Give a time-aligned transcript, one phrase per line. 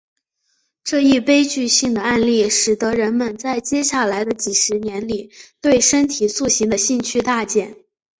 [0.83, 5.31] 这一悲剧性的案例使得人们在接下来的几十年里
[5.61, 7.75] 对身体塑形的兴趣大减。